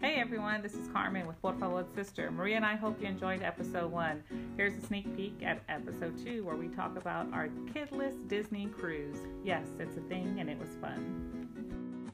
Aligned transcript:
Hey 0.00 0.14
everyone, 0.20 0.62
this 0.62 0.74
is 0.74 0.86
Carmen 0.92 1.26
with 1.26 1.42
Por 1.42 1.54
Favor 1.54 1.84
Sister. 1.92 2.30
Maria 2.30 2.54
and 2.54 2.64
I 2.64 2.76
hope 2.76 3.02
you 3.02 3.08
enjoyed 3.08 3.42
episode 3.42 3.90
one. 3.90 4.22
Here's 4.56 4.80
a 4.80 4.86
sneak 4.86 5.16
peek 5.16 5.42
at 5.42 5.60
episode 5.68 6.16
two 6.24 6.44
where 6.44 6.54
we 6.54 6.68
talk 6.68 6.96
about 6.96 7.26
our 7.32 7.48
kidless 7.74 8.14
Disney 8.28 8.66
cruise. 8.66 9.18
Yes, 9.42 9.66
it's 9.80 9.96
a 9.96 10.00
thing 10.02 10.36
and 10.38 10.48
it 10.48 10.56
was 10.56 10.68
fun. 10.80 12.12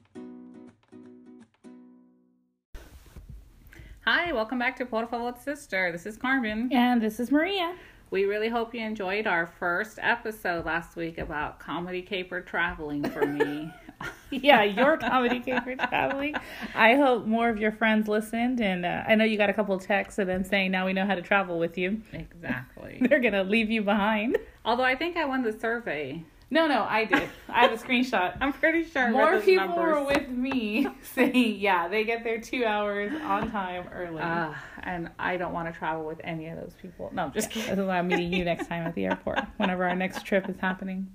Hi, 4.07 4.33
welcome 4.33 4.59
back 4.59 4.77
to 4.77 4.87
Por 4.87 5.07
Favor 5.07 5.35
Sister. 5.39 5.93
This 5.93 6.07
is 6.07 6.17
Carmen. 6.17 6.71
And 6.73 7.03
this 7.03 7.21
is 7.21 7.31
Maria. 7.31 7.75
We 8.11 8.25
really 8.25 8.49
hope 8.49 8.75
you 8.75 8.81
enjoyed 8.81 9.27
our 9.27 9.47
first 9.47 9.99
episode 10.01 10.65
last 10.65 10.97
week 10.97 11.19
about 11.19 11.61
comedy 11.61 12.01
caper 12.01 12.41
traveling 12.41 13.05
for 13.11 13.27
me. 13.27 13.71
yeah, 14.31 14.63
your 14.63 14.97
comedy 14.97 15.41
caper 15.41 15.77
traveling. 15.77 16.35
I 16.75 16.95
hope 16.97 17.27
more 17.27 17.49
of 17.49 17.59
your 17.59 17.73
friends 17.73 18.09
listened, 18.09 18.61
and 18.61 18.85
uh, 18.85 19.03
I 19.07 19.15
know 19.15 19.25
you 19.25 19.37
got 19.37 19.51
a 19.51 19.55
couple 19.55 19.79
texts 19.79 20.19
of 20.19 20.27
them 20.27 20.45
saying, 20.45 20.71
"Now 20.71 20.87
we 20.87 20.93
know 20.93 21.07
how 21.07 21.15
to 21.15 21.23
travel 21.23 21.59
with 21.59 21.77
you." 21.79 22.01
Exactly. 22.13 22.99
They're 23.09 23.21
gonna 23.21 23.45
leave 23.45 23.71
you 23.71 23.83
behind. 23.83 24.39
Although 24.65 24.85
I 24.85 24.97
think 24.97 25.17
I 25.17 25.25
won 25.25 25.43
the 25.43 25.53
survey. 25.53 26.25
No, 26.51 26.69
no, 26.69 26.85
I 26.89 27.05
did. 27.07 27.29
I 27.49 27.63
have 27.67 27.73
a 27.73 27.77
screenshot. 27.83 28.37
I'm 28.41 28.53
pretty 28.53 28.85
sure 28.85 29.11
More 29.11 29.41
people 29.41 29.67
numbers. 29.67 29.95
were 29.97 30.05
with 30.05 30.29
me 30.29 30.87
saying, 31.03 31.59
"Yeah, 31.59 31.89
they 31.89 32.05
get 32.05 32.23
there 32.23 32.41
two 32.41 32.65
hours 32.65 33.13
on 33.25 33.51
time 33.51 33.89
early." 33.93 34.21
Uh, 34.21 34.53
and 34.83 35.11
I 35.19 35.37
don't 35.37 35.53
want 35.53 35.73
to 35.73 35.77
travel 35.77 36.05
with 36.05 36.21
any 36.23 36.47
of 36.49 36.59
those 36.61 36.75
people. 36.81 37.11
No, 37.13 37.25
I'm 37.25 37.33
just 37.33 37.49
This 37.53 37.65
kidding. 37.65 37.79
is 37.81 37.87
why 37.87 37.99
I'm 37.99 38.09
meeting 38.09 38.33
you 38.33 38.45
next 38.45 38.69
time 38.69 38.87
at 38.87 38.95
the 38.95 39.07
airport, 39.07 39.41
whenever 39.57 39.85
our 39.85 39.97
next 39.97 40.25
trip 40.27 40.49
is 40.49 40.57
happening. 40.61 41.09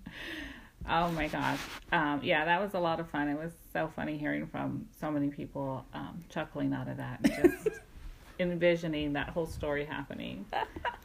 Oh 0.90 1.12
my 1.12 1.28
gosh. 1.28 1.60
Um, 1.92 2.20
yeah, 2.24 2.46
that 2.46 2.62
was 2.62 2.74
a 2.74 2.80
lot 2.80 3.00
of 3.00 3.10
fun. 3.10 3.28
It 3.28 3.38
was 3.38 3.52
so 3.74 3.92
funny 3.96 4.18
hearing 4.18 4.48
from 4.48 4.88
so 5.00 5.12
many 5.12 5.30
people 5.30 5.86
um, 5.94 6.24
chuckling 6.30 6.74
out 6.74 6.88
of 6.88 6.98
that 6.98 7.20
and 7.24 7.54
just 7.64 7.80
envisioning 8.40 9.14
that 9.14 9.30
whole 9.30 9.46
story 9.46 9.86
happening. 9.86 10.46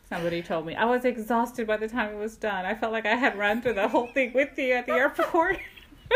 Somebody 0.09 0.42
told 0.42 0.67
me 0.67 0.75
I 0.75 0.84
was 0.84 1.05
exhausted 1.05 1.67
by 1.67 1.77
the 1.77 1.89
time 1.89 2.14
it 2.14 2.19
was 2.19 2.36
done. 2.36 2.64
I 2.64 2.75
felt 2.75 2.92
like 2.92 3.06
I 3.06 3.14
had 3.17 3.36
run 3.39 3.61
through 3.61 3.75
the 3.75 3.89
whole 3.89 4.06
thing 4.06 4.33
with 4.34 4.56
you 4.59 4.72
at 4.75 4.86
the 4.86 4.92
airport. 4.92 5.59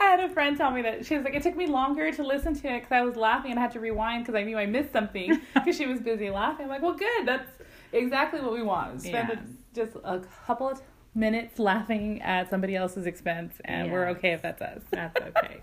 I 0.00 0.04
had 0.04 0.20
a 0.20 0.28
friend 0.28 0.56
tell 0.56 0.70
me 0.70 0.82
that 0.82 1.06
she 1.06 1.14
was 1.16 1.24
like, 1.24 1.34
it 1.34 1.42
took 1.42 1.56
me 1.56 1.66
longer 1.66 2.12
to 2.12 2.22
listen 2.22 2.54
to 2.60 2.68
it 2.68 2.80
because 2.80 2.92
I 2.92 3.02
was 3.02 3.16
laughing 3.16 3.50
and 3.52 3.58
I 3.58 3.62
had 3.62 3.72
to 3.72 3.80
rewind 3.80 4.24
because 4.24 4.38
I 4.38 4.44
knew 4.44 4.58
I 4.58 4.66
missed 4.66 4.92
something 4.92 5.40
because 5.54 5.76
she 5.76 5.86
was 5.86 6.00
busy 6.00 6.30
laughing. 6.30 6.64
I'm 6.64 6.70
like, 6.70 6.82
well, 6.82 6.94
good. 6.94 7.26
That's 7.26 7.50
exactly 7.92 8.40
what 8.40 8.52
we 8.52 8.62
want. 8.62 9.00
Spend 9.02 9.28
Yes. 9.28 9.38
a, 9.38 9.74
just 9.74 9.96
a 10.04 10.20
couple 10.46 10.68
of 10.68 10.80
minutes 11.18 11.58
laughing 11.58 12.22
at 12.22 12.48
somebody 12.48 12.76
else's 12.76 13.06
expense, 13.06 13.54
and 13.64 13.90
we're 13.92 14.08
okay 14.10 14.32
if 14.32 14.42
that's 14.42 14.62
us. 14.62 14.80
That's 14.90 15.20
okay. 15.20 15.60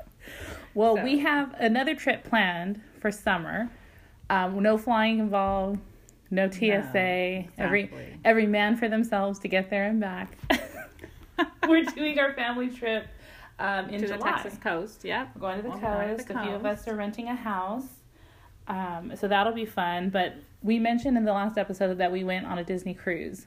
Well, 0.74 0.98
So- 0.98 1.04
we 1.04 1.20
have 1.20 1.56
another 1.60 1.96
trip 1.96 2.24
planned 2.24 2.82
for 3.00 3.12
summer. 3.12 3.70
Um, 4.30 4.62
no 4.62 4.78
flying 4.78 5.20
involved, 5.20 5.80
no 6.32 6.50
TSA. 6.50 7.46
Every 7.58 7.84
exactly. 7.84 8.20
every 8.26 8.48
man 8.48 8.76
for 8.76 8.90
themselves 8.90 9.40
to 9.40 9.48
get 9.48 9.70
there 9.70 9.86
and 9.86 10.00
back. 10.00 10.36
we're 11.68 11.84
doing 11.84 12.18
our 12.20 12.34
family 12.34 12.70
trip 12.70 13.08
um, 13.60 13.90
in 13.90 14.02
to 14.02 14.08
July. 14.08 14.18
the 14.18 14.24
Texas 14.24 14.58
coast. 14.60 15.06
Yeah, 15.06 15.28
We're 15.36 15.42
going 15.42 15.58
to 15.58 15.64
the 15.64 15.76
to 15.76 15.80
coast. 15.80 16.28
the 16.28 16.40
A 16.40 16.44
few 16.44 16.54
of 16.56 16.66
us 16.66 16.88
are 16.88 16.96
renting 16.96 17.28
a 17.30 17.36
house. 17.36 17.86
Um, 18.68 19.14
so 19.16 19.28
that'll 19.28 19.54
be 19.54 19.66
fun. 19.66 20.10
But 20.10 20.36
we 20.64 20.80
mentioned 20.80 21.18
in 21.18 21.24
the 21.26 21.34
last 21.34 21.58
episode 21.58 22.00
that 22.00 22.12
we 22.12 22.24
went 22.24 22.46
on 22.48 22.58
a 22.58 22.64
Disney 22.64 22.96
cruise. 22.96 23.46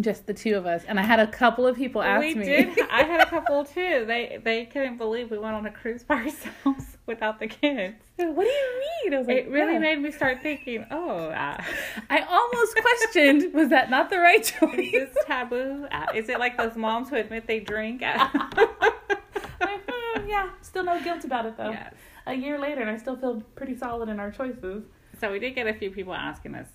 Just 0.00 0.26
the 0.26 0.32
two 0.32 0.54
of 0.54 0.64
us. 0.64 0.84
And 0.88 0.98
I 0.98 1.02
had 1.02 1.20
a 1.20 1.26
couple 1.26 1.66
of 1.66 1.76
people 1.76 2.02
ask 2.02 2.22
we 2.22 2.34
me. 2.34 2.44
did. 2.46 2.78
I 2.90 3.02
had 3.02 3.20
a 3.20 3.26
couple 3.30 3.64
too. 3.64 4.04
They 4.06 4.40
they 4.42 4.64
couldn't 4.64 4.96
believe 4.96 5.30
we 5.30 5.38
went 5.38 5.54
on 5.54 5.66
a 5.66 5.70
cruise 5.70 6.02
by 6.02 6.14
ourselves 6.24 6.96
without 7.06 7.38
the 7.38 7.46
kids. 7.46 7.96
what 8.16 8.44
do 8.44 8.50
you 8.50 8.82
mean? 9.04 9.14
I 9.14 9.18
was 9.18 9.26
like, 9.28 9.36
It 9.36 9.50
really 9.50 9.74
"Yeah." 9.74 9.78
made 9.80 10.00
me 10.00 10.10
start 10.10 10.40
thinking, 10.42 10.86
oh, 10.90 11.26
uh, 11.28 11.62
I 12.08 12.20
almost 12.22 12.74
questioned, 12.76 13.52
was 13.52 13.68
that 13.68 13.90
not 13.90 14.08
the 14.08 14.18
right 14.18 14.42
choice? 14.42 14.74
is 14.78 15.12
this 15.14 15.24
taboo? 15.26 15.86
Uh, 15.92 16.06
is 16.14 16.28
it 16.30 16.38
like 16.38 16.56
those 16.56 16.74
moms 16.74 17.10
who 17.10 17.16
admit 17.16 17.46
they 17.46 17.60
drink? 17.60 18.00
Like, 18.00 19.80
hmm, 19.88 20.28
yeah, 20.28 20.48
still 20.62 20.84
no 20.84 21.02
guilt 21.02 21.24
about 21.24 21.46
it 21.46 21.56
though. 21.56 21.70
yes. 21.70 21.94
A 22.26 22.34
year 22.34 22.58
later, 22.58 22.80
and 22.80 22.90
I 22.90 22.96
still 22.96 23.16
feel 23.16 23.42
pretty 23.56 23.76
solid 23.76 24.08
in 24.08 24.20
our 24.20 24.30
choices. 24.30 24.84
So 25.20 25.30
we 25.32 25.38
did 25.38 25.54
get 25.54 25.66
a 25.66 25.74
few 25.74 25.90
people 25.90 26.14
asking 26.14 26.54
us, 26.54 26.66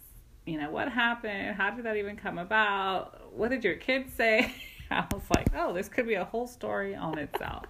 you 0.48 0.58
know, 0.60 0.72
what 0.72 0.90
happened? 0.90 1.56
How 1.56 1.72
did 1.72 1.86
that 1.86 1.98
even 1.98 2.16
come 2.16 2.38
about? 2.38 3.34
What 3.34 3.50
did 3.50 3.64
your 3.64 3.76
kids 3.76 4.14
say? 4.14 4.54
I 4.92 5.06
was 5.12 5.24
like, 5.36 5.50
oh, 5.56 5.74
this 5.74 5.90
could 5.90 6.08
be 6.08 6.14
a 6.14 6.24
whole 6.24 6.48
story 6.48 6.96
on 6.96 7.18
itself. 7.18 7.66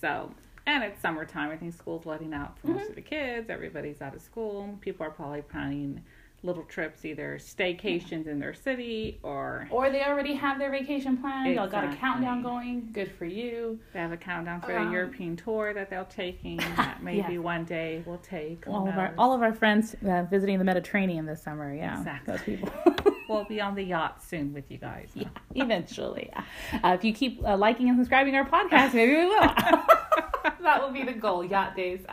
So, 0.00 0.32
and 0.66 0.82
it's 0.82 1.00
summertime. 1.00 1.50
I 1.50 1.56
think 1.56 1.74
school's 1.74 2.06
letting 2.06 2.32
out 2.32 2.58
for 2.58 2.68
most 2.68 2.80
mm-hmm. 2.80 2.88
of 2.90 2.94
the 2.96 3.02
kids. 3.02 3.50
Everybody's 3.50 4.00
out 4.00 4.14
of 4.14 4.22
school. 4.22 4.78
People 4.80 5.04
are 5.04 5.10
probably 5.10 5.42
planning 5.42 6.02
little 6.46 6.62
trips, 6.64 7.04
either 7.04 7.38
staycations 7.38 8.26
in 8.26 8.38
their 8.38 8.54
city 8.54 9.18
or 9.22 9.66
Or 9.70 9.90
they 9.90 10.02
already 10.04 10.34
have 10.34 10.58
their 10.58 10.70
vacation 10.70 11.16
planned. 11.18 11.52
Y'all 11.54 11.68
got 11.68 11.92
a 11.92 11.96
countdown 11.96 12.42
going. 12.42 12.88
Good 12.92 13.12
for 13.18 13.24
you. 13.26 13.78
they 13.92 13.98
have 13.98 14.12
a 14.12 14.16
countdown 14.16 14.60
for 14.62 14.76
Um, 14.78 14.86
the 14.86 14.92
European 14.92 15.36
tour 15.36 15.74
that 15.74 15.90
they're 15.90 16.04
taking 16.04 16.56
that 16.58 17.02
maybe 17.02 17.34
Yeah. 17.34 17.38
one 17.40 17.64
day 17.64 18.02
we'll 18.06 18.18
take. 18.18 18.66
All 18.68 18.88
of 18.88 18.96
our 18.96 19.12
all 19.18 19.32
of 19.34 19.42
our 19.42 19.52
friends 19.52 19.94
uh, 20.08 20.22
visiting 20.30 20.58
the 20.58 20.64
Mediterranean 20.64 21.26
this 21.26 21.42
summer. 21.42 21.74
Yeah, 21.74 21.98
Exactly. 21.98 22.32
those 22.34 22.42
people. 22.42 22.72
We'll 23.28 23.44
be 23.44 23.60
on 23.60 23.74
the 23.74 23.82
yacht 23.82 24.22
soon 24.22 24.54
with 24.54 24.70
you 24.70 24.78
guys. 24.78 25.10
yeah, 25.14 25.26
eventually. 25.56 26.30
Uh, 26.72 26.90
if 26.96 27.02
you 27.02 27.12
keep 27.12 27.44
uh, 27.44 27.56
liking 27.56 27.88
and 27.88 27.98
subscribing 27.98 28.36
our 28.36 28.48
podcast, 28.48 28.94
maybe 28.94 29.16
we 29.16 29.26
will. 29.26 29.40
that 30.62 30.82
will 30.82 30.92
be 30.92 31.02
the 31.02 31.12
goal. 31.12 31.44
Yacht 31.44 31.76
days. 31.76 32.04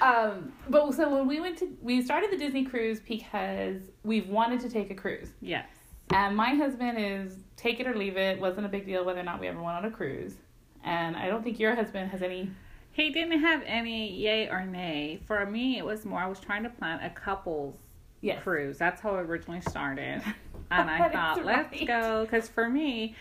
Um, 0.00 0.52
but 0.68 0.92
so 0.94 1.08
when 1.14 1.26
we 1.26 1.40
went 1.40 1.58
to, 1.58 1.68
we 1.80 2.02
started 2.02 2.30
the 2.30 2.36
Disney 2.36 2.64
cruise 2.64 3.00
because 3.00 3.80
we've 4.04 4.28
wanted 4.28 4.60
to 4.60 4.68
take 4.68 4.90
a 4.90 4.94
cruise. 4.94 5.30
Yes. 5.40 5.66
And 6.12 6.36
my 6.36 6.54
husband 6.54 6.98
is 6.98 7.36
take 7.56 7.80
it 7.80 7.86
or 7.86 7.94
leave 7.94 8.16
it. 8.16 8.40
Wasn't 8.40 8.66
a 8.66 8.68
big 8.68 8.86
deal 8.86 9.04
whether 9.04 9.20
or 9.20 9.24
not 9.24 9.40
we 9.40 9.46
ever 9.48 9.62
went 9.62 9.76
on 9.76 9.84
a 9.84 9.90
cruise. 9.90 10.34
And 10.82 11.16
I 11.16 11.28
don't 11.28 11.42
think 11.44 11.58
your 11.60 11.74
husband 11.74 12.10
has 12.10 12.22
any. 12.22 12.50
He 12.92 13.10
didn't 13.10 13.38
have 13.40 13.62
any 13.66 14.12
yay 14.12 14.48
or 14.48 14.64
nay. 14.66 15.20
For 15.26 15.46
me, 15.46 15.78
it 15.78 15.84
was 15.84 16.04
more 16.04 16.20
I 16.20 16.26
was 16.26 16.40
trying 16.40 16.64
to 16.64 16.70
plan 16.70 17.00
a 17.00 17.10
couples 17.10 17.76
Yes. 18.22 18.42
cruise. 18.42 18.76
That's 18.76 19.00
how 19.00 19.16
it 19.16 19.20
originally 19.20 19.60
started. 19.62 20.22
And 20.72 20.88
I 20.88 21.08
thought, 21.08 21.38
is 21.38 21.44
let's 21.44 21.84
go. 21.84 22.22
Because 22.22 22.48
for 22.48 22.68
me, 22.68 23.16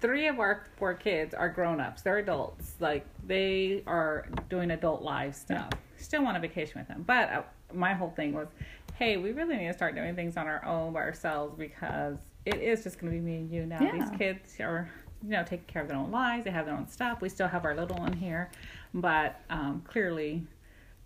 three 0.00 0.26
of 0.28 0.38
our 0.38 0.66
four 0.76 0.94
kids 0.94 1.34
are 1.34 1.48
grown 1.48 1.80
ups. 1.80 2.02
They're 2.02 2.18
adults. 2.18 2.74
Like, 2.80 3.06
they 3.26 3.82
are 3.86 4.26
doing 4.48 4.70
adult 4.70 5.02
life 5.02 5.34
stuff. 5.34 5.70
Still 5.96 6.22
want 6.22 6.36
a 6.36 6.40
vacation 6.40 6.78
with 6.78 6.88
them. 6.88 7.04
But 7.06 7.32
uh, 7.32 7.42
my 7.72 7.94
whole 7.94 8.10
thing 8.10 8.32
was, 8.32 8.48
hey, 8.94 9.16
we 9.16 9.32
really 9.32 9.56
need 9.56 9.68
to 9.68 9.74
start 9.74 9.94
doing 9.94 10.14
things 10.14 10.36
on 10.36 10.46
our 10.46 10.64
own 10.64 10.92
by 10.92 11.00
ourselves 11.00 11.54
because 11.58 12.16
it 12.46 12.56
is 12.56 12.82
just 12.84 12.98
going 12.98 13.12
to 13.12 13.18
be 13.18 13.24
me 13.24 13.36
and 13.36 13.50
you 13.50 13.66
now. 13.66 13.80
Yeah. 13.80 13.92
These 13.92 14.18
kids 14.18 14.60
are, 14.60 14.90
you 15.22 15.30
know, 15.30 15.42
taking 15.42 15.66
care 15.66 15.82
of 15.82 15.88
their 15.88 15.96
own 15.96 16.10
lives. 16.10 16.44
They 16.44 16.50
have 16.50 16.66
their 16.66 16.74
own 16.74 16.88
stuff. 16.88 17.20
We 17.20 17.28
still 17.28 17.48
have 17.48 17.64
our 17.64 17.74
little 17.74 17.96
one 17.96 18.12
here. 18.12 18.50
But 18.94 19.40
um, 19.50 19.82
clearly, 19.86 20.44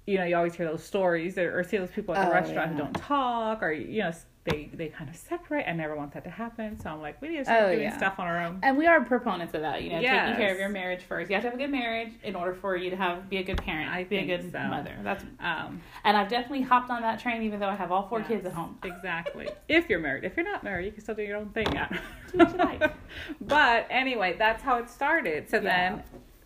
you 0.06 0.18
know, 0.18 0.24
you 0.24 0.36
always 0.36 0.54
hear 0.54 0.66
those 0.66 0.82
stories 0.82 1.38
or, 1.38 1.58
or 1.58 1.64
see 1.64 1.78
those 1.78 1.90
people 1.90 2.14
at 2.14 2.26
the 2.26 2.30
Oh, 2.30 2.34
restaurant 2.34 2.72
who 2.72 2.78
don't 2.78 2.94
talk 2.94 3.62
or, 3.62 3.72
you 3.72 4.02
know, 4.02 4.12
they, 4.44 4.70
they 4.74 4.88
kind 4.88 5.08
of 5.08 5.14
separate. 5.14 5.68
I 5.68 5.72
never 5.72 5.94
want 5.94 6.12
that 6.14 6.24
to 6.24 6.30
happen. 6.30 6.78
So 6.80 6.90
I'm 6.90 7.00
like, 7.00 7.22
we 7.22 7.28
need 7.28 7.36
to 7.38 7.44
start 7.44 7.62
Oh, 7.62 7.70
doing 7.70 7.82
yeah. 7.84 7.96
stuff 7.96 8.14
on 8.18 8.26
our 8.26 8.42
own. 8.44 8.58
And 8.64 8.76
we 8.76 8.86
are 8.88 9.00
proponents 9.04 9.54
of 9.54 9.60
that, 9.60 9.82
you 9.82 9.90
know, 9.90 10.00
taking 10.00 10.34
care 10.36 10.52
of 10.52 10.58
your 10.58 10.68
marriage 10.68 11.02
first. 11.02 11.30
You 11.30 11.36
have 11.36 11.44
to 11.44 11.50
have 11.50 11.58
a 11.58 11.62
good 11.62 11.70
marriage 11.70 12.12
in 12.24 12.34
order 12.34 12.52
for 12.52 12.74
you 12.76 12.90
to 12.90 12.96
have 12.96 13.30
be 13.30 13.36
a 13.36 13.44
good 13.44 13.58
parent, 13.58 13.90
I 13.92 14.02
be 14.02 14.16
a 14.18 14.26
good 14.26 14.50
so. 14.50 14.58
mother. 14.58 14.96
That's 15.04 15.24
Um, 15.38 15.80
and 16.02 16.16
I've 16.16 16.28
definitely 16.28 16.62
hopped 16.62 16.90
on 16.90 17.02
that 17.02 17.20
train, 17.20 17.42
even 17.42 17.60
though 17.60 17.68
I 17.68 17.76
have 17.76 17.92
all 17.92 18.08
four 18.08 18.20
kids 18.22 18.44
at 18.44 18.52
home. 18.52 18.78
Exactly. 18.82 19.48
if 19.68 19.88
you're 19.88 20.00
married. 20.00 20.24
If 20.24 20.36
you're 20.36 20.44
not 20.44 20.64
married, 20.64 20.86
you 20.86 20.92
can 20.92 21.02
still 21.02 21.14
do 21.14 21.22
your 21.22 21.36
own 21.36 21.50
thing. 21.50 21.66
Yeah. 21.72 21.88
Do 22.32 22.38
what 22.38 22.50
you 22.52 22.56
like. 22.58 22.92
but 23.42 23.86
anyway, 23.90 24.34
that's 24.38 24.62
how 24.62 24.78
it 24.78 24.88
started. 24.90 25.48
So 25.50 25.58
Yeah. 25.58 25.90
then 25.94 26.02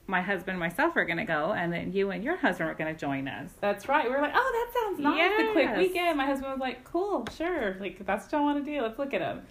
my 0.06 0.20
husband 0.22 0.50
and 0.50 0.60
myself 0.60 0.96
are 0.96 1.04
going 1.04 1.18
to 1.18 1.24
go, 1.24 1.52
and 1.52 1.72
then 1.72 1.92
you 1.92 2.10
and 2.10 2.22
your 2.22 2.36
husband 2.36 2.70
are 2.70 2.74
going 2.74 2.94
to 2.94 2.98
join 2.98 3.26
us. 3.28 3.50
That's 3.60 3.88
right. 3.88 4.04
We 4.04 4.14
were 4.14 4.20
like, 4.22 4.34
oh, 4.34 4.66
that 4.72 4.80
sounds 4.80 5.00
nice. 5.00 5.36
The 5.36 5.52
quick 5.52 5.76
weekend. 5.76 6.16
My 6.16 6.26
husband 6.26 6.52
was 6.52 6.60
like, 6.60 6.84
cool, 6.84 7.26
sure. 7.36 7.76
Like 7.80 8.04
that's 8.06 8.24
what 8.26 8.32
y'all 8.32 8.44
want 8.44 8.64
to 8.64 8.70
do. 8.70 8.80
Let's 8.82 8.98
look 8.98 9.12
at 9.14 9.20
them. 9.20 9.42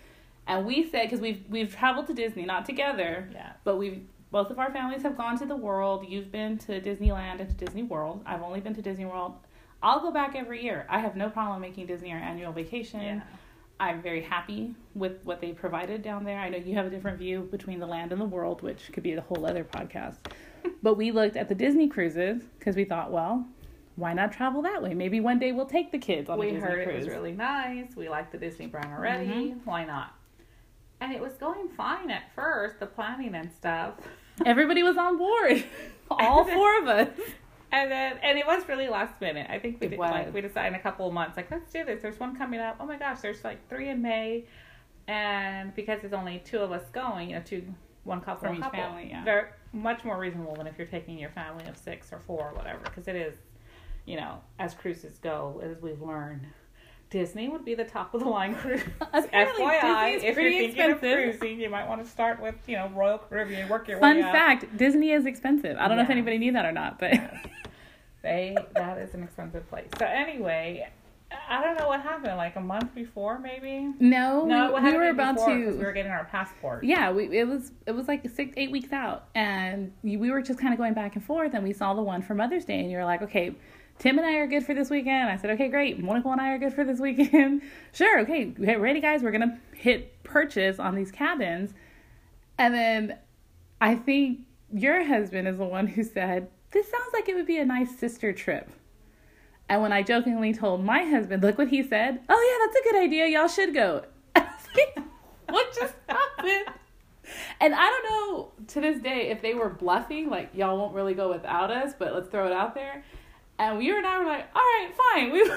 And 0.48 0.66
we 0.66 0.90
said 0.90 1.04
because 1.04 1.20
we've 1.20 1.44
we've 1.50 1.76
traveled 1.76 2.08
to 2.08 2.14
Disney, 2.14 2.46
not 2.46 2.66
together, 2.66 3.28
Yeah. 3.34 3.54
but 3.64 3.78
we've 3.78 4.02
both 4.32 4.50
of 4.52 4.60
our 4.60 4.72
families 4.72 5.02
have 5.04 5.18
gone 5.18 5.38
to 5.40 5.46
the 5.46 5.56
world. 5.56 6.06
You've 6.08 6.32
been 6.32 6.58
to 6.60 6.80
Disneyland 6.82 7.40
and 7.40 7.50
to 7.50 7.56
Disney 7.56 7.84
World. 7.84 8.22
I've 8.26 8.42
only 8.42 8.60
been 8.60 8.76
to 8.76 8.82
Disney 8.82 9.06
World. 9.06 9.34
I'll 9.82 10.02
go 10.02 10.12
back 10.12 10.36
every 10.36 10.64
year. 10.64 10.86
I 10.90 11.00
have 11.00 11.16
no 11.16 11.30
problem 11.30 11.62
making 11.62 11.86
Disney 11.88 12.12
our 12.12 12.18
annual 12.20 12.52
vacation. 12.52 13.02
Yeah. 13.02 13.22
I'm 13.80 14.02
very 14.02 14.22
happy 14.22 14.74
with 14.94 15.24
what 15.26 15.42
they 15.42 15.52
provided 15.52 16.02
down 16.02 16.24
there. 16.24 16.40
I 16.40 16.50
know 16.50 16.58
you 16.58 16.76
have 16.76 16.86
a 16.86 16.90
different 16.90 17.18
view 17.18 17.48
between 17.52 17.80
the 17.80 17.86
land 17.86 18.12
and 18.12 18.22
the 18.22 18.26
world, 18.26 18.62
which 18.62 18.90
could 18.94 19.04
be 19.04 19.14
a 19.14 19.22
whole 19.22 19.46
other 19.46 19.66
podcast. 19.66 20.18
but 20.82 20.96
we 20.96 21.12
looked 21.12 21.36
at 21.36 21.50
the 21.50 21.56
Disney 21.56 21.90
cruises 21.90 22.42
because 22.58 22.76
we 22.76 22.86
thought, 22.86 23.12
well, 23.12 23.46
why 23.98 24.14
not 24.14 24.32
travel 24.32 24.62
that 24.62 24.82
way? 24.82 24.94
Maybe 24.94 25.20
one 25.20 25.40
day 25.40 25.52
we'll 25.52 25.66
take 25.66 25.92
the 25.92 25.98
kids 25.98 26.30
on 26.30 26.38
we 26.38 26.50
a 26.50 26.52
Disney 26.54 26.68
heard 26.68 26.88
it 26.88 26.96
was 26.96 27.08
really 27.08 27.34
nice. 27.34 27.96
We 27.96 28.10
liked 28.10 28.32
the 28.32 28.38
Disney 28.38 28.68
brand 28.68 28.92
already. 28.94 29.28
Mm-hmm. 29.28 29.70
Why 29.70 29.86
not? 29.86 30.14
And 31.02 31.12
it 31.12 31.22
was 31.22 31.34
going 31.34 31.68
fine 31.70 32.10
at 32.10 32.34
first, 32.34 32.80
the 32.80 32.86
planning 32.86 33.36
and 33.36 33.52
stuff. 33.52 33.96
Everybody 34.46 34.84
was 34.84 34.98
on 34.98 35.18
board, 35.18 35.64
all 36.10 36.46
four 36.46 36.80
of 36.80 36.88
us. 36.88 37.10
And 37.76 37.92
then, 37.92 38.18
and 38.24 38.38
it 38.40 38.48
was 38.48 38.70
really 38.70 38.88
last 38.88 39.20
minute. 39.20 39.48
I 39.50 39.60
think 39.60 39.82
we 39.82 39.90
did, 39.90 40.00
like 40.00 40.34
we 40.34 40.40
decided 40.40 40.70
in 40.70 40.76
a 40.76 40.82
couple 40.82 41.08
of 41.08 41.14
months, 41.14 41.36
like 41.36 41.52
let's 41.52 41.70
do 41.74 41.84
this. 41.84 42.02
There's 42.02 42.18
one 42.18 42.34
coming 42.34 42.62
up. 42.62 42.78
Oh 42.80 42.86
my 42.86 42.96
gosh, 42.96 43.20
there's 43.20 43.44
like 43.44 43.68
three 43.68 43.90
in 43.90 44.02
May, 44.02 44.46
and 45.10 45.76
because 45.76 46.00
there's 46.00 46.14
only 46.14 46.42
two 46.46 46.60
of 46.60 46.72
us 46.72 46.84
going, 46.94 47.32
you 47.32 47.36
know, 47.36 47.42
two, 47.44 47.64
one 48.06 48.22
couple, 48.22 48.48
From 48.48 48.56
each 48.56 48.62
couple, 48.62 48.80
family, 48.80 49.10
yeah. 49.10 49.26
Very 49.26 49.50
much 49.74 50.06
more 50.06 50.18
reasonable 50.18 50.56
than 50.56 50.68
if 50.68 50.78
you're 50.78 50.88
taking 50.88 51.20
your 51.20 51.32
family 51.32 51.66
of 51.66 51.76
six 51.76 52.14
or 52.14 52.20
four 52.20 52.50
or 52.50 52.54
whatever, 52.54 52.80
because 52.86 53.10
it 53.10 53.18
is, 53.18 53.36
you 54.06 54.16
know, 54.16 54.40
as 54.58 54.74
cruises 54.74 55.18
go, 55.18 55.62
as 55.62 55.82
we've 55.82 56.02
learned. 56.02 56.48
Disney 57.10 57.50
would 57.50 57.66
be 57.66 57.76
the 57.76 57.84
top 57.84 58.14
of 58.14 58.22
the 58.22 58.30
line 58.30 58.56
cruise. 58.62 58.82
FYI, 59.14 60.16
if 60.16 60.24
you're 60.24 60.36
thinking 60.36 60.70
expensive. 60.70 61.04
of 61.04 61.40
cruising, 61.40 61.60
you 61.60 61.70
might 61.70 61.88
want 61.90 62.04
to 62.04 62.10
start 62.10 62.42
with, 62.42 62.56
you 62.68 62.78
know, 62.78 62.90
Royal 62.96 63.18
Caribbean, 63.18 63.68
work 63.68 63.90
your 63.90 64.00
Fun 64.00 64.18
way 64.18 64.24
up. 64.24 64.32
fact: 64.32 64.78
Disney 64.78 65.12
is 65.12 65.26
expensive. 65.26 65.78
I 65.78 65.90
don't 65.90 65.98
know 65.98 66.04
if 66.04 66.10
anybody 66.10 66.38
knew 66.38 66.54
that 66.54 66.66
or 66.66 66.72
not, 66.72 67.00
but 67.00 67.14
They 68.26 68.58
that 68.74 68.98
is 68.98 69.14
an 69.14 69.22
expensive 69.22 69.70
place. 69.70 69.88
So 70.00 70.06
anyway, 70.08 70.90
I 71.48 71.64
don't 71.64 71.78
know 71.78 71.88
what 71.88 72.02
happened. 72.02 72.38
Like 72.38 72.56
a 72.56 72.60
month 72.60 72.96
before, 72.96 73.38
maybe. 73.38 73.94
no, 74.00 74.44
No, 74.46 74.66
we, 74.66 74.74
what 74.74 74.84
we 74.84 74.94
were 74.94 75.10
about 75.10 75.38
to. 75.46 75.78
We 75.78 75.84
were 75.84 75.92
getting 75.92 76.12
our 76.12 76.26
passport. 76.26 76.84
Yeah, 76.84 77.12
we, 77.12 77.38
it 77.38 77.48
was 77.48 77.72
it 77.86 77.92
was 77.92 78.08
like 78.08 78.28
six 78.28 78.52
eight 78.58 78.72
weeks 78.72 78.92
out, 78.92 79.28
and 79.36 79.94
we 80.02 80.32
were 80.32 80.42
just 80.42 80.58
kind 80.60 80.74
of 80.74 80.80
going 80.80 80.96
back 80.96 81.16
and 81.16 81.24
forth, 81.24 81.54
and 81.54 81.64
we 81.64 81.72
saw 81.72 81.94
the 81.94 82.02
one 82.02 82.24
for 82.24 82.34
Mother's 82.34 82.66
Day, 82.66 82.80
and 82.80 82.90
you 82.90 82.98
were 82.98 83.06
like, 83.06 83.22
okay, 83.22 83.54
Tim 84.00 84.18
and 84.18 84.26
I 84.26 84.38
are 84.38 84.48
good 84.48 84.66
for 84.66 84.74
this 84.74 84.90
weekend. 84.90 85.30
I 85.30 85.38
said, 85.38 85.52
okay, 85.52 85.68
great. 85.68 86.00
Monica 86.00 86.28
and 86.30 86.42
I 86.42 86.50
are 86.50 86.58
good 86.58 86.74
for 86.74 86.84
this 86.84 87.00
weekend. 87.00 87.62
sure, 87.94 88.22
okay, 88.22 88.56
okay, 88.60 88.76
ready, 88.76 89.02
guys. 89.02 89.22
We're 89.22 89.32
gonna 89.32 89.60
hit 89.76 90.24
purchase 90.24 90.80
on 90.80 90.96
these 90.96 91.12
cabins, 91.12 91.76
and 92.58 92.74
then 92.74 93.20
I 93.80 93.94
think 93.94 94.40
your 94.74 95.06
husband 95.06 95.48
is 95.48 95.58
the 95.58 95.66
one 95.66 95.86
who 95.86 96.04
said 96.04 96.50
this 96.76 96.92
sounds 96.92 97.14
like 97.14 97.30
it 97.30 97.36
would 97.36 97.48
be 97.48 97.58
a 97.58 97.66
nice 97.66 97.98
sister 97.98 98.34
trip. 98.34 98.70
And 99.70 99.82
when 99.82 99.94
I 99.94 100.04
jokingly 100.04 100.54
told 100.54 100.84
my 100.84 101.04
husband, 101.04 101.42
look 101.42 101.58
what 101.58 101.70
he 101.70 101.82
said. 101.82 102.20
Oh 102.30 102.60
yeah, 102.60 102.66
that's 102.68 102.86
a 102.86 102.90
good 102.92 103.02
idea. 103.02 103.28
Y'all 103.28 103.48
should 103.48 103.74
go. 103.74 104.04
Like, 104.76 105.00
what 105.48 105.74
just 105.74 105.94
happened? 106.10 106.66
And 107.62 107.74
I 107.74 107.86
don't 107.90 108.04
know 108.04 108.52
to 108.68 108.82
this 108.82 109.02
day 109.02 109.30
if 109.30 109.42
they 109.42 109.54
were 109.54 109.70
bluffing, 109.70 110.30
like 110.30 110.50
y'all 110.54 110.78
won't 110.78 110.94
really 110.94 111.14
go 111.14 111.30
without 111.32 111.72
us, 111.72 111.94
but 111.98 112.14
let's 112.14 112.28
throw 112.30 112.46
it 112.46 112.52
out 112.52 112.76
there. 112.76 113.06
And 113.58 113.82
you 113.82 113.96
and 113.96 114.06
I 114.06 114.20
were 114.20 114.26
like, 114.26 114.48
all 114.54 114.62
right, 114.62 114.92
fine. 115.14 115.32
We 115.32 115.50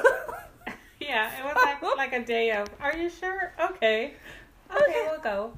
Yeah, 1.09 1.31
it 1.37 1.45
was 1.45 1.57
like 1.57 1.83
like 1.97 2.13
a 2.13 2.25
day 2.25 2.53
of. 2.53 2.69
Are 2.81 2.97
you 2.97 3.11
sure? 3.11 3.53
Okay, 3.61 4.15
okay, 4.71 4.85
Okay. 4.85 5.09
we'll 5.11 5.21
go. 5.21 5.53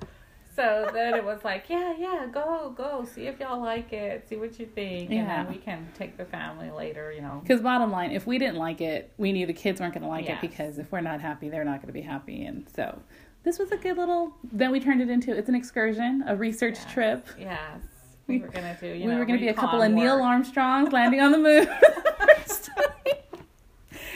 So 0.61 0.91
then 0.93 1.15
it 1.15 1.25
was 1.25 1.43
like, 1.43 1.65
yeah, 1.71 1.95
yeah, 1.99 2.27
go, 2.31 2.75
go, 2.77 3.03
see 3.11 3.23
if 3.27 3.41
y'all 3.41 3.63
like 3.63 3.95
it, 3.95 4.29
see 4.29 4.37
what 4.37 4.59
you 4.61 4.67
think, 4.67 5.09
and 5.09 5.21
Yeah. 5.21 5.45
then 5.45 5.51
we 5.51 5.59
can 5.59 5.89
take 5.97 6.19
the 6.19 6.27
family 6.27 6.71
later. 6.71 7.11
You 7.13 7.23
know. 7.23 7.41
Because 7.43 7.63
bottom 7.63 7.91
line, 7.91 8.11
if 8.11 8.27
we 8.27 8.37
didn't 8.39 8.57
like 8.57 8.83
it, 8.83 9.11
we 9.17 9.33
knew 9.33 9.47
the 9.47 9.55
kids 9.55 9.81
weren't 9.81 9.95
going 9.95 10.03
to 10.03 10.09
like 10.09 10.27
Yes. 10.27 10.37
it 10.37 10.47
because 10.51 10.79
if 10.79 10.93
we're 10.93 11.01
not 11.01 11.21
happy, 11.23 11.49
they're 11.49 11.65
not 11.65 11.77
going 11.77 11.87
to 11.87 11.95
be 11.95 12.03
happy. 12.03 12.45
And 12.45 12.69
so 12.69 13.01
this 13.43 13.59
was 13.59 13.73
a 13.73 13.79
good 13.79 13.97
little. 13.97 14.35
Then 14.53 14.71
we 14.71 14.81
turned 14.81 15.01
it 15.01 15.09
into 15.09 15.35
it's 15.35 15.49
an 15.49 15.55
excursion, 15.55 16.25
a 16.27 16.37
research 16.37 16.77
Yes. 16.77 16.93
trip. 16.93 17.27
Yes, 17.39 17.81
we 18.27 18.41
were 18.41 18.49
gonna 18.49 18.77
do. 18.79 18.87
You 18.89 19.07
we 19.07 19.13
know, 19.13 19.19
were 19.19 19.25
going 19.25 19.39
to 19.39 19.43
be 19.43 19.49
a 19.49 19.55
couple 19.55 19.79
recon 19.79 19.93
of 19.93 19.97
Neil. 19.97 20.21
Armstrongs 20.23 20.93
landing 20.93 21.23
on 21.23 21.33
the 21.33 21.39
moon 21.39 21.65
for 21.65 21.73
the 21.81 22.15
first 22.37 22.67
time. 22.67 22.85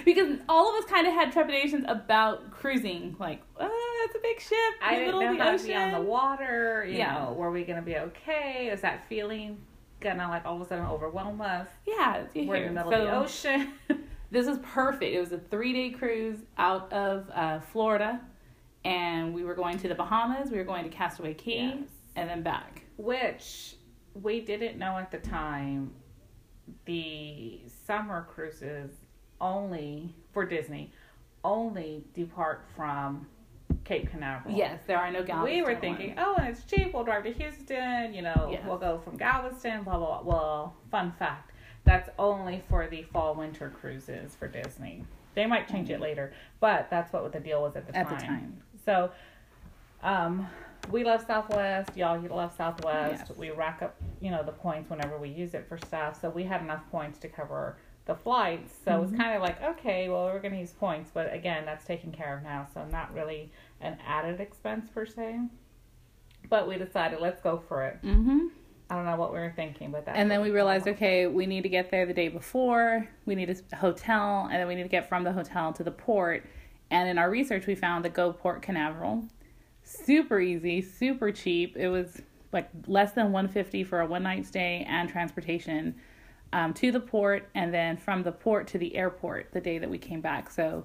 Because 0.04 0.36
all 0.50 0.68
of 0.76 0.84
us 0.84 0.90
kind 0.90 1.06
of 1.06 1.14
had 1.14 1.32
trepidations 1.32 1.86
about 1.88 2.50
cruising, 2.50 3.16
like, 3.18 3.40
oh, 3.58 3.83
that's 4.04 4.16
a 4.16 4.20
big 4.20 4.40
ship 4.40 4.56
I 4.82 4.90
didn't 4.96 5.06
middle 5.06 5.20
know 5.22 5.30
of 5.32 5.38
the 5.38 5.42
how 5.44 5.50
ocean. 5.50 5.66
to 5.66 5.72
be 5.72 5.74
on 5.76 5.92
the 5.92 6.00
water. 6.00 6.84
You 6.88 6.98
Yeah. 6.98 7.18
know, 7.24 7.32
were 7.32 7.50
we 7.50 7.64
gonna 7.64 7.82
be 7.82 7.96
okay? 7.96 8.68
Is 8.72 8.80
that 8.82 9.06
feeling 9.08 9.58
gonna 10.00 10.28
like 10.28 10.44
all 10.44 10.56
of 10.56 10.62
a 10.62 10.66
sudden 10.66 10.84
overwhelm 10.86 11.40
us? 11.40 11.66
yeah, 11.86 12.24
We're 12.34 12.56
in 12.56 12.74
the 12.74 12.84
middle 12.84 12.90
So, 12.92 12.98
of 12.98 13.06
the 13.06 13.16
ocean. 13.16 13.72
This 14.30 14.48
is 14.48 14.58
perfect. 14.64 15.14
It 15.14 15.20
was 15.20 15.30
a 15.30 15.38
three 15.38 15.72
day 15.72 15.90
cruise 15.90 16.38
out 16.58 16.92
of 16.92 17.30
uh, 17.32 17.60
Florida, 17.60 18.20
and 18.84 19.32
we 19.32 19.44
were 19.44 19.54
going 19.54 19.78
to 19.78 19.86
the 19.88 19.94
Bahamas. 19.94 20.50
We 20.50 20.58
were 20.58 20.64
going 20.64 20.82
to 20.82 20.90
Castaway 20.90 21.34
Cay, 21.34 21.76
Yes. 21.78 21.88
and 22.16 22.28
then 22.28 22.42
back. 22.42 22.82
Which 22.96 23.76
we 24.20 24.40
didn't 24.40 24.76
know 24.76 24.98
at 24.98 25.12
the 25.12 25.18
time. 25.18 25.92
The 26.86 27.60
summer 27.86 28.26
cruises 28.28 28.90
only 29.40 30.14
for 30.32 30.44
Disney 30.44 30.92
only 31.44 32.02
depart 32.14 32.64
from 32.74 33.26
Cape 33.84 34.10
Canaveral. 34.10 34.54
Yes, 34.54 34.80
there 34.86 34.98
are 34.98 35.10
no 35.10 35.22
Galveston 35.22 35.54
we 35.58 35.62
were 35.62 35.78
thinking, 35.78 36.16
ones. 36.16 36.20
oh, 36.26 36.34
and 36.38 36.48
it's 36.48 36.64
cheap. 36.64 36.92
We'll 36.94 37.04
drive 37.04 37.24
to 37.24 37.32
Houston. 37.32 38.14
You 38.14 38.22
know, 38.22 38.48
Yes. 38.50 38.62
we'll 38.66 38.78
go 38.78 38.98
from 39.04 39.16
Galveston. 39.16 39.82
Blah 39.84 39.98
blah. 39.98 40.22
blah. 40.22 40.32
Well, 40.34 40.76
fun 40.90 41.12
fact, 41.18 41.52
that's 41.84 42.08
only 42.18 42.62
for 42.68 42.86
the 42.86 43.02
fall 43.02 43.34
winter 43.34 43.70
cruises 43.70 44.34
for 44.34 44.48
Disney. 44.48 45.04
They 45.34 45.46
might 45.46 45.68
change 45.68 45.90
it 45.90 46.00
later, 46.00 46.32
but 46.60 46.88
that's 46.90 47.12
what 47.12 47.30
the 47.32 47.40
deal 47.40 47.60
was 47.62 47.76
at 47.76 47.86
the 47.86 47.92
Mm. 47.92 47.96
at 47.96 48.08
time. 48.08 48.18
the 48.18 48.24
time. 48.26 48.62
So, 48.84 49.10
um, 50.02 50.48
we 50.90 51.02
love 51.04 51.22
Southwest. 51.26 51.96
Y'all 51.96 52.20
love 52.20 52.52
Southwest. 52.56 53.24
Yes. 53.28 53.38
We 53.38 53.50
rack 53.50 53.82
up, 53.82 53.96
you 54.20 54.30
know, 54.30 54.42
the 54.42 54.52
points 54.52 54.90
whenever 54.90 55.18
we 55.18 55.28
use 55.30 55.54
it 55.54 55.66
for 55.68 55.78
stuff. 55.78 56.20
So 56.20 56.28
we 56.30 56.44
had 56.44 56.60
enough 56.60 56.82
points 56.90 57.18
to 57.20 57.28
cover 57.28 57.76
the 58.06 58.14
flights. 58.14 58.74
So 58.84 59.02
it's 59.02 59.12
Mhm. 59.12 59.16
kind 59.16 59.36
of 59.36 59.42
like, 59.42 59.62
okay, 59.62 60.08
well, 60.08 60.26
we're 60.26 60.40
gonna 60.40 60.58
use 60.58 60.72
points, 60.72 61.10
but 61.12 61.32
again, 61.32 61.64
that's 61.64 61.84
taken 61.84 62.12
care 62.12 62.36
of 62.36 62.42
now. 62.42 62.66
So 62.72 62.84
not 62.84 63.14
really 63.14 63.50
an 63.80 63.98
added 64.06 64.40
expense 64.40 64.90
per 64.90 65.06
se. 65.06 65.40
But 66.48 66.68
we 66.68 66.76
decided 66.76 67.20
let's 67.20 67.40
go 67.40 67.58
for 67.58 67.84
it. 67.84 68.02
Mm-hmm. 68.02 68.48
I 68.90 68.96
don't 68.96 69.06
know 69.06 69.16
what 69.16 69.32
we 69.32 69.38
were 69.38 69.52
thinking, 69.56 69.90
but 69.90 70.04
that. 70.04 70.16
And 70.16 70.30
then 70.30 70.42
we 70.42 70.50
realized, 70.50 70.86
okay, 70.86 71.26
we 71.26 71.46
need 71.46 71.62
to 71.62 71.70
get 71.70 71.90
there 71.90 72.04
the 72.04 72.12
day 72.12 72.28
before. 72.28 73.08
We 73.24 73.34
need 73.34 73.48
a 73.48 73.76
hotel, 73.76 74.48
and 74.50 74.60
then 74.60 74.68
we 74.68 74.74
need 74.74 74.82
to 74.82 74.88
get 74.90 75.08
from 75.08 75.24
the 75.24 75.32
hotel 75.32 75.72
to 75.72 75.82
the 75.82 75.90
port. 75.90 76.44
And 76.90 77.08
in 77.08 77.16
our 77.16 77.30
research, 77.30 77.66
we 77.66 77.74
found 77.74 78.04
the 78.04 78.10
Go 78.10 78.32
Port 78.34 78.60
Canaveral. 78.60 79.24
Super 79.82 80.38
easy, 80.38 80.82
super 80.82 81.32
cheap. 81.32 81.78
It 81.78 81.88
was 81.88 82.20
like 82.52 82.68
less 82.86 83.12
than 83.12 83.32
150 83.32 83.84
for 83.84 84.00
a 84.00 84.06
one 84.06 84.22
night 84.22 84.46
stay 84.46 84.86
and 84.88 85.08
transportation 85.08 85.94
um, 86.52 86.74
to 86.74 86.92
the 86.92 87.00
port, 87.00 87.48
and 87.54 87.72
then 87.72 87.96
from 87.96 88.22
the 88.22 88.32
port 88.32 88.66
to 88.68 88.78
the 88.78 88.96
airport 88.96 89.52
the 89.52 89.60
day 89.60 89.78
that 89.78 89.90
we 89.90 89.98
came 89.98 90.20
back. 90.20 90.50
So 90.50 90.84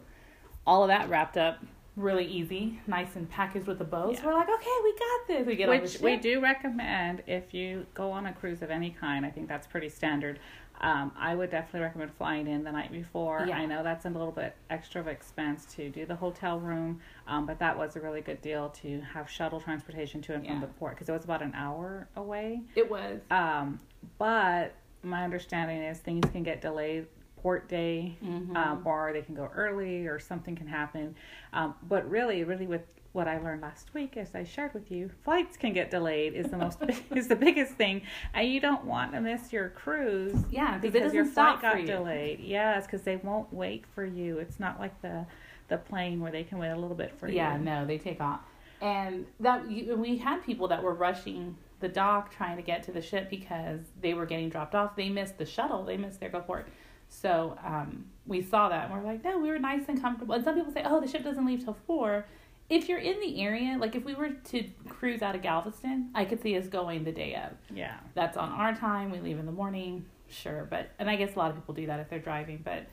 all 0.65 0.83
of 0.83 0.87
that 0.89 1.09
wrapped 1.09 1.37
up 1.37 1.59
really 1.95 2.25
easy, 2.25 2.79
nice 2.87 3.15
and 3.15 3.29
packaged 3.29 3.67
with 3.67 3.81
a 3.81 3.83
bow. 3.83 4.13
So 4.13 4.25
we're 4.25 4.33
like, 4.33 4.49
okay, 4.49 4.77
we 4.83 4.91
got 4.93 5.27
this. 5.27 5.47
We 5.47 5.55
get 5.55 5.69
Which 5.69 5.99
we 5.99 6.17
do 6.17 6.41
recommend 6.41 7.23
if 7.27 7.53
you 7.53 7.85
go 7.93 8.11
on 8.11 8.25
a 8.25 8.33
cruise 8.33 8.61
of 8.61 8.71
any 8.71 8.89
kind. 8.89 9.25
I 9.25 9.29
think 9.29 9.47
that's 9.47 9.67
pretty 9.67 9.89
standard. 9.89 10.39
Um, 10.81 11.11
I 11.17 11.35
would 11.35 11.49
definitely 11.49 11.81
recommend 11.81 12.13
flying 12.13 12.47
in 12.47 12.63
the 12.63 12.71
night 12.71 12.91
before. 12.91 13.45
Yeah. 13.45 13.57
I 13.57 13.65
know 13.65 13.83
that's 13.83 14.05
a 14.05 14.09
little 14.09 14.31
bit 14.31 14.55
extra 14.69 15.01
of 15.01 15.07
expense 15.07 15.65
to 15.75 15.89
do 15.89 16.05
the 16.05 16.15
hotel 16.15 16.57
room, 16.57 17.01
um, 17.27 17.45
but 17.45 17.59
that 17.59 17.77
was 17.77 17.97
a 17.97 17.99
really 17.99 18.21
good 18.21 18.41
deal 18.41 18.69
to 18.81 19.01
have 19.01 19.29
shuttle 19.29 19.59
transportation 19.59 20.21
to 20.21 20.33
and 20.35 20.45
from 20.45 20.61
the 20.61 20.67
port 20.67 20.95
because 20.95 21.09
it 21.09 21.11
was 21.11 21.25
about 21.25 21.41
an 21.41 21.53
hour 21.53 22.07
away. 22.15 22.61
It 22.75 22.89
was. 22.89 23.19
Um, 23.29 23.79
but 24.17 24.73
my 25.03 25.23
understanding 25.23 25.77
is 25.81 25.99
things 25.99 26.29
can 26.31 26.43
get 26.43 26.61
delayed 26.61 27.07
port 27.41 27.69
day, 27.69 28.17
Mhm. 28.23 28.55
um, 28.55 28.81
or 28.85 29.13
they 29.13 29.21
can 29.21 29.33
go 29.35 29.49
early, 29.55 30.07
or 30.07 30.19
something 30.19 30.55
can 30.55 30.67
happen. 30.67 31.15
Um, 31.53 31.75
but 31.87 32.09
really, 32.09 32.43
really, 32.43 32.67
with 32.67 32.81
what 33.13 33.27
I 33.27 33.39
learned 33.39 33.61
last 33.61 33.93
week, 33.93 34.17
as 34.17 34.35
I 34.35 34.43
shared 34.43 34.73
with 34.73 34.91
you, 34.91 35.09
flights 35.23 35.57
can 35.57 35.73
get 35.73 35.89
delayed. 35.89 36.33
Is 36.33 36.47
the 36.51 36.57
most 36.57 36.79
is 37.15 37.27
the 37.29 37.35
biggest 37.35 37.73
thing, 37.75 38.01
and 38.33 38.47
you 38.47 38.59
don't 38.59 38.83
want 38.85 39.13
to 39.13 39.21
miss 39.21 39.53
your 39.53 39.69
cruise. 39.69 40.43
Yeah, 40.51 40.75
'cause 40.75 40.83
it 40.83 40.91
because 40.93 41.13
your 41.13 41.23
doesn't 41.23 41.33
flight 41.33 41.59
stop 41.59 41.61
got 41.61 41.73
for 41.73 41.79
you. 41.79 41.87
delayed. 41.87 42.39
Yes, 42.41 42.85
because 42.85 43.03
they 43.03 43.15
won't 43.15 43.51
wait 43.53 43.85
for 43.87 44.05
you. 44.05 44.37
It's 44.39 44.59
not 44.59 44.79
like 44.79 45.01
the 45.01 45.25
the 45.69 45.77
plane 45.77 46.19
where 46.19 46.31
they 46.31 46.43
can 46.43 46.57
wait 46.57 46.69
a 46.71 46.75
little 46.75 46.95
bit 46.97 47.13
for 47.13 47.27
yeah, 47.29 47.55
you. 47.55 47.63
no, 47.63 47.85
they 47.85 47.97
take 47.99 48.19
off. 48.19 48.41
And 48.81 49.27
that 49.39 49.69
you, 49.69 49.95
we 49.95 50.17
had 50.17 50.43
people 50.43 50.67
that 50.69 50.81
were 50.83 50.93
rushing 50.95 51.55
the 51.79 51.87
dock 51.87 52.33
trying 52.33 52.57
to 52.57 52.63
get 52.63 52.83
to 52.83 52.91
the 52.91 53.01
ship 53.01 53.29
because 53.29 53.79
they 54.01 54.13
were 54.13 54.25
getting 54.25 54.49
dropped 54.49 54.75
off. 54.75 54.95
They 54.95 55.09
missed 55.09 55.37
the 55.37 55.45
shuttle. 55.45 55.83
They 55.83 55.97
missed 55.97 56.19
their 56.19 56.29
go 56.29 56.41
port. 56.41 56.67
So 57.07 57.57
um, 57.65 58.05
we 58.27 58.41
saw 58.41 58.69
that 58.69 58.89
and 58.89 58.93
we're 58.93 59.05
like, 59.05 59.23
no, 59.23 59.39
we 59.39 59.49
were 59.49 59.59
nice 59.59 59.83
and 59.87 60.01
comfortable. 60.01 60.35
And 60.35 60.43
some 60.43 60.55
people 60.55 60.71
say, 60.71 60.83
oh, 60.85 61.01
the 61.01 61.07
ship 61.07 61.23
doesn't 61.23 61.45
leave 61.45 61.63
till 61.63 61.77
four. 61.87 62.25
If 62.69 62.87
you're 62.87 62.99
in 62.99 63.19
the 63.19 63.41
area, 63.41 63.77
like 63.79 63.95
if 63.95 64.05
we 64.05 64.13
were 64.13 64.29
to 64.29 64.63
cruise 64.87 65.23
out 65.23 65.35
of 65.35 65.41
Galveston, 65.41 66.11
I 66.13 66.25
could 66.25 66.41
see 66.41 66.55
us 66.55 66.67
going 66.67 67.03
the 67.03 67.11
day 67.11 67.35
of. 67.35 67.57
Yeah. 67.75 67.97
That's 68.13 68.37
on 68.37 68.51
our 68.51 68.75
time. 68.75 69.09
We 69.09 69.19
leave 69.19 69.39
in 69.39 69.47
the 69.47 69.51
morning, 69.51 70.05
sure. 70.29 70.67
But 70.69 70.91
and 70.99 71.09
I 71.09 71.15
guess 71.15 71.35
a 71.35 71.39
lot 71.39 71.49
of 71.49 71.55
people 71.55 71.73
do 71.73 71.87
that 71.87 71.99
if 71.99 72.09
they're 72.09 72.19
driving. 72.19 72.61
But 72.63 72.85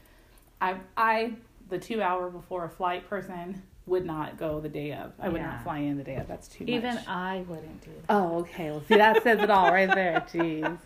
I, 0.63 0.77
I, 0.97 1.35
the 1.69 1.79
two 1.79 2.01
hour 2.01 2.31
before 2.31 2.65
a 2.65 2.71
flight 2.71 3.07
person 3.11 3.63
would 3.87 4.05
not 4.05 4.37
go 4.37 4.61
the 4.61 4.69
day 4.69 4.93
of. 4.93 5.13
I 5.21 5.29
would 5.29 5.41
Yeah. 5.41 5.47
not 5.53 5.63
fly 5.63 5.79
in 5.79 5.97
the 5.97 6.03
day 6.03 6.17
of. 6.17 6.27
That's 6.27 6.49
too 6.49 6.65
Even 6.67 6.95
much. 6.95 7.03
Even 7.05 7.09
I 7.09 7.41
wouldn't 7.49 7.81
do 7.83 7.91
that. 7.93 8.05
Oh, 8.15 8.39
okay. 8.41 8.71
Well, 8.71 8.83
see, 8.89 8.97
that 8.97 9.23
says 9.23 9.41
it 9.41 9.51
all 9.51 9.71
right 9.73 9.89
there. 9.95 10.25
Jeez, 10.33 10.77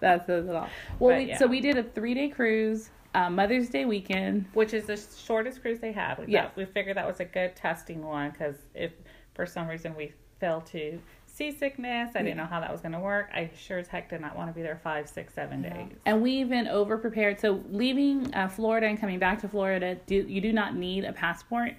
that 0.00 0.26
says 0.26 0.46
it 0.48 0.54
all. 0.54 0.68
Well, 0.98 1.14
But, 1.14 1.18
we, 1.18 1.24
yeah. 1.28 1.38
so 1.38 1.46
we 1.46 1.60
did 1.60 1.78
a 1.78 1.84
three 1.84 2.14
day 2.14 2.28
cruise, 2.28 2.90
uh, 3.14 3.30
Mother's 3.30 3.68
Day 3.68 3.84
weekend. 3.84 4.46
which 4.54 4.74
is 4.74 4.86
the 4.86 5.00
shortest 5.24 5.62
cruise 5.62 5.78
they 5.78 5.92
had. 5.92 6.18
We, 6.18 6.32
thought- 6.34 6.56
we 6.56 6.64
figured 6.64 6.96
that 6.96 7.06
was 7.06 7.20
a 7.20 7.24
good 7.24 7.54
testing 7.54 8.04
one 8.04 8.30
because 8.30 8.56
if 8.74 8.92
for 9.34 9.46
some 9.46 9.68
reason 9.68 9.94
we 9.96 10.12
fell 10.40 10.60
to 10.62 10.98
seasickness. 11.26 12.10
I 12.16 12.22
didn't 12.22 12.36
know 12.36 12.44
how 12.44 12.60
that 12.60 12.70
was 12.72 12.80
going 12.80 12.92
to 12.92 12.98
work. 12.98 13.30
I 13.32 13.50
sure 13.56 13.78
as 13.78 13.86
heck 13.88 14.10
did 14.10 14.20
not 14.20 14.36
want 14.36 14.50
to 14.50 14.54
be 14.54 14.62
there 14.62 14.80
five, 14.82 15.08
six, 15.08 15.32
seven 15.32 15.62
days. 15.62 15.92
And 16.04 16.20
we 16.20 16.32
even 16.32 16.66
over 16.66 16.98
prepared. 16.98 17.38
So 17.40 17.62
leaving 17.70 18.34
uh, 18.34 18.48
Florida 18.48 18.88
and 18.88 19.00
coming 19.00 19.18
back 19.20 19.40
to 19.42 19.48
Florida, 19.48 19.94
do, 20.06 20.16
you 20.16 20.40
do 20.40 20.52
not 20.52 20.74
need 20.74 21.04
a 21.04 21.12
passport 21.12 21.72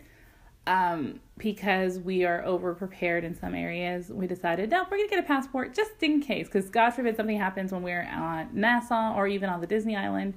um, 0.68 1.20
because 1.38 2.00
we 2.00 2.24
are 2.24 2.44
over 2.46 2.74
prepared 2.74 3.24
in 3.24 3.36
some 3.36 3.56
areas. 3.56 4.10
We 4.10 4.27
decided, 4.27 4.70
no, 4.70 4.84
we're 4.84 4.98
going 4.98 5.10
to 5.10 5.15
get 5.15 5.24
a 5.24 5.27
passport 5.27 5.74
just 5.74 5.91
in 6.01 6.22
case, 6.22 6.48
because 6.48 6.70
God 6.70 6.91
forbid 6.91 7.15
something 7.18 7.38
happens 7.38 7.72
when 7.72 7.82
we're 7.82 8.03
on 8.03 8.50
Nassau 8.53 9.15
or 9.15 9.27
even 9.27 9.50
on 9.50 9.62
the 9.62 9.68
Disney 9.68 9.96
Island. 9.96 10.36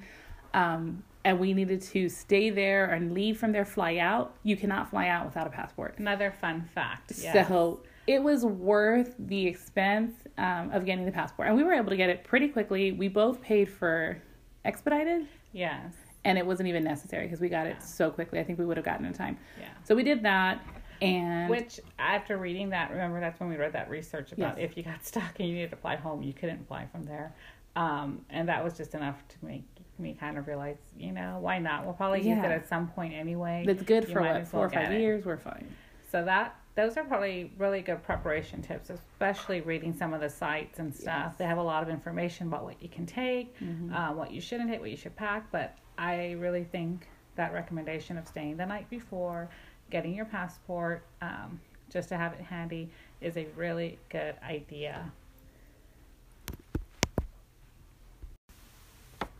Um, 0.55 1.03
and 1.25 1.39
we 1.39 1.55
needed 1.55 1.81
to 1.81 2.09
stay 2.09 2.51
there 2.51 2.87
and 2.93 3.13
leave 3.13 3.39
from 3.39 3.53
there, 3.53 3.65
fly 3.65 3.97
out. 3.97 4.35
You 4.43 4.57
cannot 4.57 4.91
fly 4.91 5.09
out 5.09 5.25
without 5.25 5.47
a 5.47 5.51
passport. 5.51 5.99
Another 5.99 6.31
fun 6.31 6.69
fact. 6.75 7.13
Yes. 7.17 7.49
So 7.49 7.81
it 8.07 8.23
was 8.23 8.45
worth 8.45 9.15
the 9.19 9.47
expense 9.47 10.13
um, 10.37 10.71
of 10.71 10.85
getting 10.85 11.07
the 11.07 11.13
passport. 11.13 11.49
And 11.49 11.57
we 11.57 11.63
were 11.63 11.73
able 11.73 11.91
to 11.91 11.97
get 11.97 12.11
it 12.11 12.25
pretty 12.25 12.49
quickly. 12.49 12.93
We 12.93 13.09
both 13.09 13.41
paid 13.41 13.71
for 13.71 14.21
expedited. 14.67 15.27
Yes. 15.53 15.95
And 16.25 16.39
it 16.39 16.47
wasn't 16.47 16.69
even 16.69 16.85
necessary 16.85 17.27
because 17.27 17.41
we 17.41 17.49
got 17.49 17.67
it 17.67 17.83
so 17.83 18.11
quickly. 18.11 18.39
I 18.41 18.45
think 18.45 18.59
we 18.59 18.65
would 18.65 18.77
have 18.77 18.87
gotten 18.87 19.05
in 19.05 19.13
time. 19.13 19.37
Yeah. 19.61 19.69
So 19.85 19.95
we 19.95 20.03
did 20.03 20.23
that. 20.23 20.65
And 21.03 21.51
Which, 21.51 21.81
after 21.99 22.39
reading 22.39 22.71
that, 22.71 22.91
remember 22.91 23.21
that's 23.21 23.39
when 23.41 23.49
we 23.51 23.57
read 23.57 23.73
that 23.73 23.91
research 23.91 24.33
about 24.33 24.59
Yes. 24.59 24.71
if 24.71 24.77
you 24.77 24.83
got 24.85 25.05
stuck 25.07 25.39
and 25.39 25.49
you 25.49 25.55
needed 25.55 25.71
to 25.71 25.77
fly 25.77 25.97
home, 25.97 26.23
you 26.23 26.33
couldn't 26.33 26.67
fly 26.67 26.87
from 26.91 27.03
there. 27.05 27.35
Um, 27.77 28.25
and 28.31 28.49
that 28.49 28.63
was 28.65 28.75
just 28.77 28.95
enough 28.95 29.17
to 29.29 29.37
make 29.45 29.65
me 29.99 30.17
kind 30.19 30.39
of 30.39 30.47
realize, 30.47 30.77
you 30.97 31.13
know, 31.13 31.39
why 31.41 31.59
not? 31.59 31.85
We'll 31.85 31.95
probably 31.95 32.21
use 32.21 32.39
it 32.39 32.45
at 32.51 32.69
some 32.69 32.89
point 32.89 33.13
anyway. 33.15 33.65
that's 33.67 33.83
good 33.83 34.07
You 34.09 34.15
for 34.15 34.21
what, 34.23 34.31
well 34.35 34.45
four 34.45 34.65
or 34.67 34.71
five 34.71 34.93
it. 34.93 35.01
years. 35.01 35.25
We're 35.25 35.37
fine. 35.37 35.67
So 36.11 36.25
that 36.25 36.57
those 36.77 36.97
are 36.97 37.05
probably 37.05 37.53
really 37.59 37.83
good 37.83 38.03
preparation 38.03 38.61
tips, 38.63 38.91
especially 38.91 39.61
reading 39.61 39.93
some 39.93 40.13
of 40.13 40.21
the 40.21 40.29
sites 40.29 40.81
and 40.81 40.93
stuff. 40.95 41.27
Yes. 41.29 41.37
They 41.39 41.45
have 41.45 41.59
a 41.59 41.63
lot 41.63 41.85
of 41.85 41.89
information 41.89 42.49
about 42.49 42.65
what 42.65 42.83
you 42.83 42.89
can 42.89 43.07
take, 43.07 43.57
Mhm. 43.61 43.93
uh, 43.95 44.13
what 44.15 44.33
you 44.33 44.41
shouldn't 44.41 44.69
take, 44.71 44.81
what 44.81 44.91
you 44.91 44.97
should 44.97 45.15
pack. 45.15 45.51
But 45.53 45.77
I 45.99 46.33
really 46.33 46.65
think 46.65 47.09
that 47.37 47.53
recommendation 47.53 48.17
of 48.17 48.27
staying 48.27 48.57
the 48.57 48.67
night 48.67 48.89
before, 48.91 49.49
getting 49.91 50.15
your 50.15 50.27
passport, 50.27 51.05
um, 51.23 51.61
just 51.91 52.09
to 52.09 52.17
have 52.17 52.33
it 52.33 52.41
handy, 52.41 52.91
is 53.21 53.37
a 53.37 53.47
really 53.57 53.99
good 54.09 54.35
idea. 54.43 55.11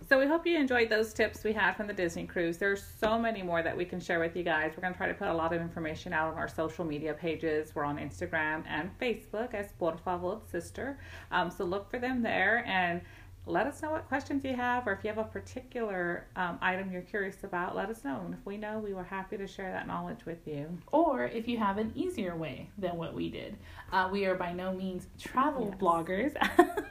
So 0.07 0.19
we 0.19 0.27
hope 0.27 0.47
you 0.47 0.59
enjoyed 0.59 0.91
those 0.91 1.15
tips 1.15 1.45
we 1.45 1.55
had 1.55 1.73
from 1.73 1.87
the 1.87 1.95
Disney 1.95 2.27
cruise. 2.27 2.59
There's 2.59 2.85
so 3.01 3.19
many 3.19 3.43
more 3.43 3.63
that 3.63 3.75
we 3.75 3.87
can 3.87 3.99
share 4.01 4.21
with 4.21 4.37
you 4.37 4.43
guys. 4.43 4.73
We're 4.77 4.83
going 4.83 4.93
to 4.93 4.99
try 4.99 5.09
to 5.09 5.15
put 5.15 5.29
a 5.29 5.35
lot 5.35 5.55
of 5.55 5.63
information 5.63 6.13
out 6.13 6.33
on 6.33 6.39
our 6.39 6.47
social 6.47 6.85
media 6.85 7.15
pages. 7.15 7.75
We're 7.75 7.85
on 7.85 7.97
Instagram 7.97 8.65
and 8.69 8.91
Facebook 9.01 9.55
as 9.55 9.73
Por 9.79 9.97
Favor 9.97 10.41
Sister. 10.51 10.99
Um, 11.31 11.51
so 11.51 11.65
look 11.65 11.91
for 11.91 11.99
them 11.99 12.23
there 12.23 12.65
and 12.67 13.01
let 13.47 13.67
us 13.67 13.83
know 13.83 13.91
what 13.91 14.09
questions 14.09 14.43
you 14.45 14.55
have 14.57 14.87
or 14.87 14.93
if 14.93 15.05
you 15.05 15.09
have 15.09 15.19
a 15.19 15.25
particular 15.25 16.27
um, 16.35 16.59
item 16.63 16.91
you're 16.91 17.03
curious 17.03 17.37
about, 17.45 17.77
let 17.77 17.91
us 17.91 18.03
know. 18.05 18.23
And 18.25 18.33
if 18.33 18.41
we 18.47 18.57
know, 18.57 18.79
we 18.79 18.95
were 18.95 19.05
happy 19.05 19.37
to 19.37 19.47
share 19.47 19.71
that 19.73 19.87
knowledge 19.87 20.25
with 20.25 20.47
you. 20.47 20.79
Or 20.93 21.25
if 21.25 21.47
you 21.47 21.59
have 21.59 21.77
an 21.79 21.93
easier 21.95 22.35
way 22.37 22.71
than 22.79 22.97
what 22.97 23.13
we 23.15 23.29
did. 23.31 23.57
Uh, 23.93 24.09
we 24.11 24.25
are 24.25 24.35
by 24.35 24.53
no 24.53 24.73
means 24.73 25.09
travel 25.21 25.69
Yes. 25.71 25.79
bloggers. 25.81 26.33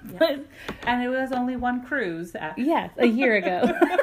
but 0.20 0.46
And 0.86 1.04
it 1.04 1.10
was 1.10 1.32
only 1.32 1.56
one 1.56 1.84
cruise. 1.86 2.36
Yes, 2.56 2.92
a 2.98 3.08
year 3.08 3.36
ago. 3.36 3.64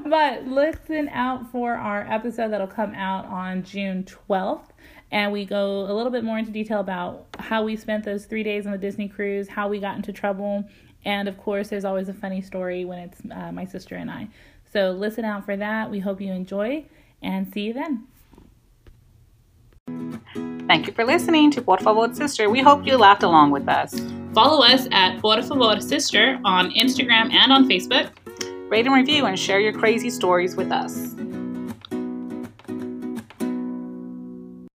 but 0.06 0.46
listen 0.46 1.08
out 1.10 1.50
for 1.50 1.74
our 1.74 2.06
episode 2.10 2.48
that'll 2.52 2.66
come 2.66 2.94
out 2.94 3.26
on 3.26 3.62
June 3.62 4.04
12th. 4.04 4.62
And 5.12 5.32
we 5.32 5.44
go 5.44 5.80
a 5.80 5.92
little 5.92 6.12
bit 6.12 6.22
more 6.22 6.38
into 6.38 6.52
detail 6.52 6.78
about 6.80 7.26
how 7.38 7.64
we 7.64 7.74
spent 7.76 8.04
those 8.04 8.26
three 8.26 8.44
days 8.44 8.64
on 8.64 8.72
the 8.72 8.78
Disney 8.78 9.08
cruise, 9.08 9.48
how 9.48 9.68
we 9.68 9.80
got 9.80 9.96
into 9.96 10.12
trouble. 10.12 10.64
And 11.04 11.28
of 11.28 11.38
course, 11.38 11.68
there's 11.68 11.84
always 11.84 12.08
a 12.08 12.14
funny 12.14 12.42
story 12.42 12.84
when 12.84 12.98
it's 12.98 13.20
uh, 13.30 13.52
my 13.52 13.64
sister 13.64 13.96
and 13.96 14.10
I. 14.10 14.28
So 14.72 14.92
listen 14.92 15.24
out 15.24 15.44
for 15.44 15.56
that. 15.56 15.90
We 15.90 16.00
hope 16.00 16.20
you 16.20 16.32
enjoy 16.32 16.84
and 17.22 17.52
see 17.52 17.62
you 17.62 17.72
then. 17.72 18.06
Thank 20.68 20.86
you 20.86 20.92
for 20.92 21.04
listening 21.04 21.50
to 21.52 21.62
Por 21.62 21.78
Favor 21.78 22.14
Sister. 22.14 22.48
We 22.48 22.60
hope 22.60 22.86
you 22.86 22.96
laughed 22.96 23.24
along 23.24 23.50
with 23.50 23.68
us. 23.68 24.00
Follow 24.32 24.64
us 24.64 24.86
at 24.92 25.20
Por 25.20 25.42
Favor 25.42 25.80
Sister 25.80 26.40
on 26.44 26.70
Instagram 26.70 27.32
and 27.32 27.52
on 27.52 27.68
Facebook. 27.68 28.10
Rate 28.70 28.86
and 28.86 28.94
review 28.94 29.26
and 29.26 29.36
share 29.36 29.58
your 29.58 29.72
crazy 29.72 30.10
stories 30.10 30.54
with 30.54 30.70
us. 30.70 31.16